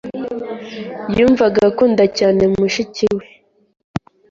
[1.17, 3.25] Yumvaga akunda cyane mushiki we.